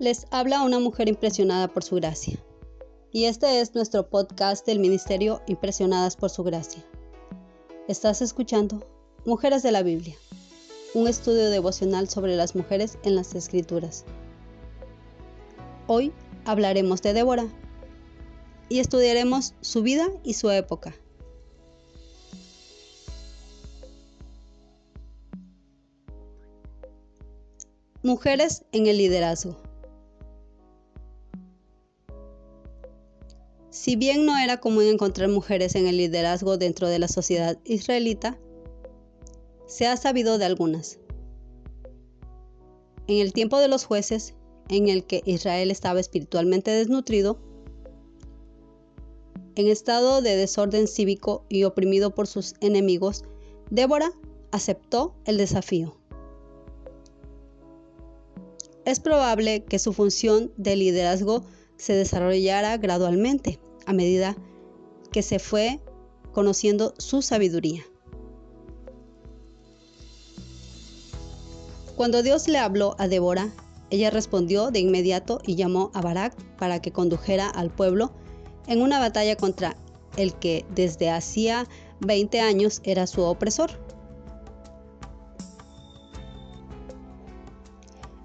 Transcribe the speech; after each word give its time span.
Les 0.00 0.28
habla 0.30 0.62
una 0.62 0.78
mujer 0.78 1.08
impresionada 1.08 1.66
por 1.66 1.82
su 1.82 1.96
gracia. 1.96 2.38
Y 3.10 3.24
este 3.24 3.60
es 3.60 3.74
nuestro 3.74 4.08
podcast 4.08 4.64
del 4.64 4.78
Ministerio 4.78 5.42
Impresionadas 5.48 6.14
por 6.14 6.30
su 6.30 6.44
gracia. 6.44 6.84
Estás 7.88 8.22
escuchando 8.22 8.86
Mujeres 9.26 9.64
de 9.64 9.72
la 9.72 9.82
Biblia, 9.82 10.14
un 10.94 11.08
estudio 11.08 11.50
devocional 11.50 12.08
sobre 12.08 12.36
las 12.36 12.54
mujeres 12.54 12.96
en 13.02 13.16
las 13.16 13.34
Escrituras. 13.34 14.04
Hoy 15.88 16.12
hablaremos 16.44 17.02
de 17.02 17.14
Débora 17.14 17.48
y 18.68 18.78
estudiaremos 18.78 19.54
su 19.62 19.82
vida 19.82 20.06
y 20.22 20.34
su 20.34 20.48
época. 20.50 20.94
Mujeres 28.04 28.64
en 28.70 28.86
el 28.86 28.98
liderazgo. 28.98 29.67
Si 33.88 33.96
bien 33.96 34.26
no 34.26 34.36
era 34.36 34.60
común 34.60 34.82
encontrar 34.82 35.30
mujeres 35.30 35.74
en 35.74 35.86
el 35.86 35.96
liderazgo 35.96 36.58
dentro 36.58 36.88
de 36.88 36.98
la 36.98 37.08
sociedad 37.08 37.58
israelita, 37.64 38.38
se 39.66 39.86
ha 39.86 39.96
sabido 39.96 40.36
de 40.36 40.44
algunas. 40.44 40.98
En 43.06 43.16
el 43.16 43.32
tiempo 43.32 43.58
de 43.58 43.68
los 43.68 43.86
jueces, 43.86 44.34
en 44.68 44.90
el 44.90 45.04
que 45.06 45.22
Israel 45.24 45.70
estaba 45.70 46.00
espiritualmente 46.00 46.70
desnutrido, 46.70 47.38
en 49.54 49.68
estado 49.68 50.20
de 50.20 50.36
desorden 50.36 50.86
cívico 50.86 51.46
y 51.48 51.64
oprimido 51.64 52.14
por 52.14 52.26
sus 52.26 52.56
enemigos, 52.60 53.24
Débora 53.70 54.12
aceptó 54.50 55.14
el 55.24 55.38
desafío 55.38 55.96
es 58.84 59.00
probable 59.00 59.64
que 59.64 59.78
su 59.78 59.94
función 59.94 60.52
de 60.58 60.76
liderazgo 60.76 61.44
se 61.76 61.92
desarrollara 61.94 62.76
gradualmente 62.78 63.58
a 63.88 63.94
medida 63.94 64.36
que 65.10 65.22
se 65.22 65.38
fue 65.38 65.80
conociendo 66.32 66.92
su 66.98 67.22
sabiduría. 67.22 67.82
Cuando 71.96 72.22
Dios 72.22 72.48
le 72.48 72.58
habló 72.58 72.94
a 72.98 73.08
Débora, 73.08 73.48
ella 73.88 74.10
respondió 74.10 74.70
de 74.70 74.80
inmediato 74.80 75.40
y 75.44 75.56
llamó 75.56 75.90
a 75.94 76.02
Barak 76.02 76.34
para 76.58 76.82
que 76.82 76.92
condujera 76.92 77.48
al 77.48 77.70
pueblo 77.70 78.12
en 78.66 78.82
una 78.82 78.98
batalla 78.98 79.36
contra 79.36 79.74
el 80.18 80.34
que 80.34 80.66
desde 80.74 81.08
hacía 81.08 81.66
20 82.00 82.40
años 82.40 82.82
era 82.84 83.06
su 83.06 83.22
opresor. 83.22 83.70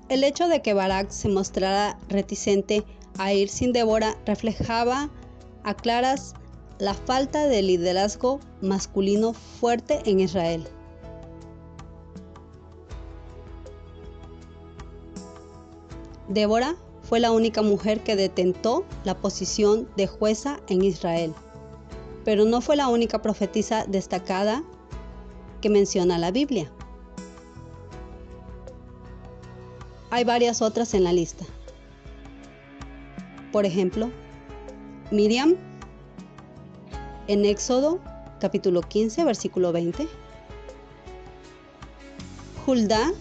El 0.09 0.25
hecho 0.25 0.50
de 0.50 0.61
que 0.61 0.73
Barak 0.73 1.09
se 1.09 1.30
mostrara 1.30 1.97
reticente 2.09 2.84
a 3.17 3.31
ir 3.31 3.47
sin 3.47 3.72
Débora 3.72 4.17
reflejaba 4.25 5.09
a 5.64 5.73
claras 5.73 6.33
la 6.80 6.94
falta 6.94 7.47
de 7.47 7.61
liderazgo 7.61 8.39
masculino 8.61 9.33
fuerte 9.33 10.02
en 10.06 10.19
Israel. 10.19 10.67
Débora 16.28 16.75
fue 17.03 17.19
la 17.19 17.31
única 17.31 17.61
mujer 17.61 18.02
que 18.02 18.16
detentó 18.16 18.86
la 19.03 19.17
posición 19.17 19.88
de 19.95 20.08
jueza 20.08 20.59
en 20.67 20.84
Israel, 20.84 21.34
pero 22.25 22.45
no 22.45 22.61
fue 22.61 22.75
la 22.75 22.88
única 22.88 23.22
profetisa 23.22 23.86
destacada 23.88 24.64
que 25.61 25.69
menciona 25.69 26.17
la 26.17 26.31
Biblia. 26.31 26.72
Hay 30.09 30.23
varias 30.23 30.61
otras 30.61 30.94
en 30.94 31.03
la 31.03 31.14
lista. 31.14 31.45
Por 33.52 33.66
ejemplo, 33.66 34.09
Miriam 35.14 35.56
en 37.28 37.46
Éxodo 37.46 38.00
capítulo 38.40 38.81
15 38.81 39.24
versículo 39.24 39.72
20. 39.72 40.07
Hulda 42.66 43.13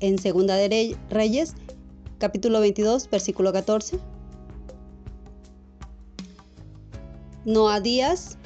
en 0.00 0.18
Segunda 0.18 0.56
de 0.56 0.98
Reyes 1.08 1.54
capítulo 2.18 2.60
22 2.60 3.08
versículo 3.08 3.54
14. 3.54 3.98
Noadías 7.46 8.36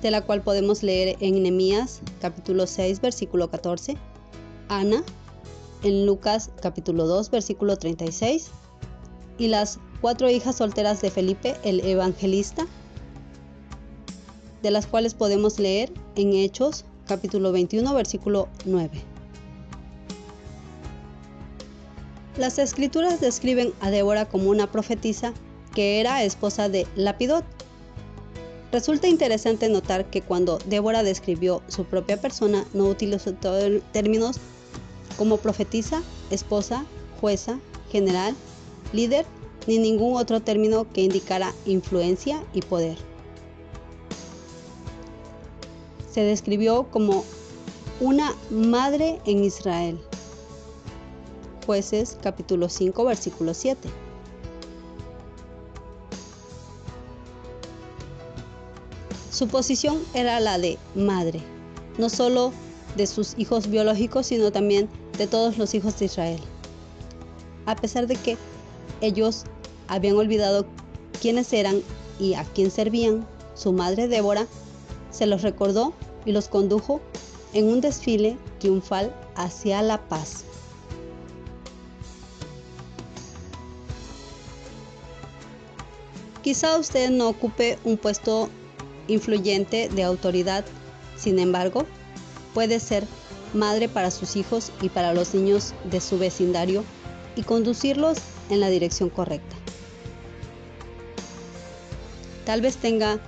de 0.00 0.10
la 0.10 0.22
cual 0.22 0.40
podemos 0.40 0.82
leer 0.82 1.18
en 1.20 1.42
Nehemías 1.42 2.00
capítulo 2.22 2.66
6 2.66 3.02
versículo 3.02 3.50
14 3.50 3.98
Ana 4.70 5.04
en 5.82 6.06
Lucas 6.06 6.50
capítulo 6.62 7.06
2 7.06 7.30
versículo 7.30 7.76
36 7.76 8.50
y 9.36 9.48
las 9.48 9.78
cuatro 10.00 10.30
hijas 10.30 10.56
solteras 10.56 11.00
de 11.02 11.10
Felipe 11.10 11.56
el 11.62 11.80
evangelista, 11.80 12.66
de 14.62 14.70
las 14.70 14.86
cuales 14.86 15.14
podemos 15.14 15.58
leer 15.58 15.92
en 16.16 16.32
Hechos 16.32 16.84
capítulo 17.06 17.52
21 17.52 17.92
versículo 17.94 18.48
9. 18.64 19.02
Las 22.36 22.58
escrituras 22.58 23.20
describen 23.20 23.72
a 23.80 23.90
Débora 23.90 24.28
como 24.28 24.50
una 24.50 24.70
profetisa 24.70 25.32
que 25.74 26.00
era 26.00 26.22
esposa 26.24 26.68
de 26.68 26.86
Lapidot. 26.94 27.44
Resulta 28.72 29.08
interesante 29.08 29.68
notar 29.68 30.06
que 30.06 30.22
cuando 30.22 30.58
Débora 30.66 31.02
describió 31.02 31.60
su 31.68 31.84
propia 31.84 32.20
persona 32.20 32.64
no 32.72 32.84
utilizó 32.84 33.34
términos 33.92 34.38
como 35.18 35.38
profetisa, 35.38 36.02
esposa, 36.30 36.86
jueza, 37.20 37.58
general, 37.90 38.34
líder, 38.92 39.26
ni 39.66 39.78
ningún 39.78 40.16
otro 40.16 40.40
término 40.40 40.86
que 40.92 41.02
indicara 41.02 41.54
influencia 41.66 42.42
y 42.52 42.62
poder. 42.62 42.96
Se 46.10 46.22
describió 46.22 46.84
como 46.90 47.24
una 48.00 48.34
madre 48.50 49.20
en 49.26 49.44
Israel. 49.44 50.00
Jueces 51.66 52.18
capítulo 52.22 52.68
5 52.68 53.04
versículo 53.04 53.54
7. 53.54 53.88
Su 59.30 59.48
posición 59.48 60.02
era 60.12 60.40
la 60.40 60.58
de 60.58 60.78
madre, 60.94 61.40
no 61.96 62.10
solo 62.10 62.52
de 62.96 63.06
sus 63.06 63.34
hijos 63.38 63.68
biológicos, 63.68 64.26
sino 64.26 64.50
también 64.50 64.88
de 65.16 65.26
todos 65.26 65.56
los 65.58 65.74
hijos 65.74 65.98
de 65.98 66.06
Israel. 66.06 66.40
A 67.66 67.76
pesar 67.76 68.06
de 68.06 68.16
que 68.16 68.36
ellos 69.00 69.44
habían 69.88 70.16
olvidado 70.16 70.66
quiénes 71.20 71.52
eran 71.52 71.82
y 72.18 72.34
a 72.34 72.44
quién 72.44 72.70
servían, 72.70 73.26
su 73.54 73.72
madre 73.72 74.08
Débora 74.08 74.46
se 75.10 75.26
los 75.26 75.42
recordó 75.42 75.92
y 76.24 76.32
los 76.32 76.48
condujo 76.48 77.00
en 77.52 77.66
un 77.66 77.80
desfile 77.80 78.38
triunfal 78.58 79.14
hacia 79.34 79.82
la 79.82 79.98
paz. 80.08 80.44
Quizá 86.42 86.78
usted 86.78 87.10
no 87.10 87.28
ocupe 87.28 87.78
un 87.84 87.98
puesto 87.98 88.48
influyente 89.08 89.88
de 89.88 90.02
autoridad, 90.02 90.64
sin 91.16 91.38
embargo, 91.38 91.84
puede 92.54 92.80
ser 92.80 93.06
madre 93.52 93.88
para 93.88 94.10
sus 94.10 94.36
hijos 94.36 94.72
y 94.80 94.88
para 94.88 95.12
los 95.12 95.34
niños 95.34 95.74
de 95.90 96.00
su 96.00 96.18
vecindario 96.18 96.84
y 97.36 97.42
conducirlos 97.42 98.18
en 98.50 98.60
la 98.60 98.68
dirección 98.68 99.10
correcta. 99.10 99.56
Tal 102.44 102.60
vez 102.60 102.76
tenga 102.76 103.20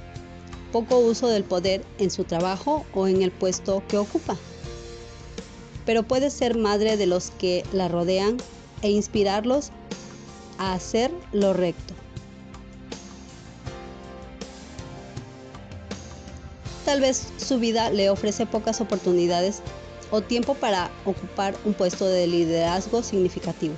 poco 0.73 0.99
uso 0.99 1.29
del 1.29 1.45
poder 1.45 1.85
en 1.99 2.11
su 2.11 2.25
trabajo 2.25 2.85
o 2.95 3.07
en 3.07 3.23
el 3.23 3.31
puesto 3.31 3.83
que 3.89 3.99
ocupa, 3.99 4.37
pero 5.85 6.03
puede 6.03 6.31
ser 6.31 6.57
madre 6.57 6.97
de 6.97 7.07
los 7.07 7.31
que 7.31 7.65
la 7.73 7.89
rodean 7.89 8.39
e 8.83 8.91
inspirarlos 8.91 9.71
a 10.59 10.73
hacer 10.73 11.13
lo 11.33 11.53
recto. 11.53 11.95
Tal 16.85 17.01
vez 17.01 17.29
su 17.39 17.59
vida 17.59 17.91
le 17.91 18.11
ofrece 18.11 18.45
pocas 18.45 18.81
oportunidades 18.81 19.63
o 20.11 20.21
tiempo 20.21 20.55
para 20.55 20.91
ocupar 21.05 21.55
un 21.65 21.75
puesto 21.75 22.07
de 22.07 22.27
liderazgo 22.27 23.03
significativo. 23.03 23.75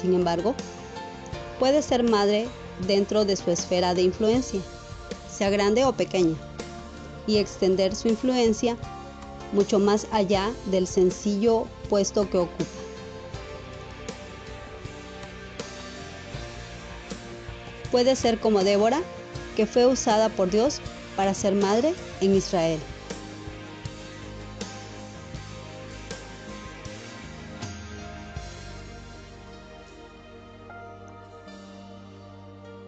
Sin 0.00 0.14
embargo, 0.14 0.54
puede 1.58 1.82
ser 1.82 2.02
madre 2.02 2.48
dentro 2.86 3.24
de 3.24 3.36
su 3.36 3.50
esfera 3.50 3.94
de 3.94 4.02
influencia, 4.02 4.60
sea 5.30 5.50
grande 5.50 5.84
o 5.84 5.92
pequeña, 5.92 6.36
y 7.26 7.38
extender 7.38 7.94
su 7.94 8.08
influencia 8.08 8.76
mucho 9.52 9.78
más 9.78 10.06
allá 10.10 10.52
del 10.66 10.86
sencillo 10.86 11.66
puesto 11.88 12.28
que 12.28 12.38
ocupa. 12.38 12.64
Puede 17.90 18.16
ser 18.16 18.38
como 18.38 18.64
Débora, 18.64 19.00
que 19.56 19.66
fue 19.66 19.86
usada 19.86 20.28
por 20.28 20.50
Dios 20.50 20.80
para 21.16 21.34
ser 21.34 21.54
madre 21.54 21.94
en 22.20 22.34
Israel. 22.34 22.78